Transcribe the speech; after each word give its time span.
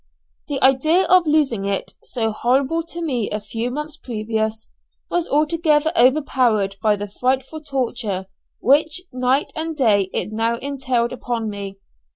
The 0.47 0.59
idea 0.63 1.03
of 1.05 1.27
losing 1.27 1.63
it, 1.65 1.93
so 2.01 2.31
horrible 2.31 2.81
to 2.87 3.03
me 3.03 3.29
a 3.29 3.39
few 3.39 3.69
months 3.69 3.97
previous, 3.97 4.67
was 5.11 5.29
altogether 5.29 5.91
overpowered 5.95 6.75
by 6.81 6.95
the 6.95 7.07
frightful 7.07 7.61
torture, 7.61 8.25
which 8.59 9.01
night 9.13 9.51
and 9.55 9.77
day 9.77 10.09
it 10.11 10.31
now 10.31 10.55
entailed 10.57 11.13
upon 11.13 11.51
me. 11.51 11.77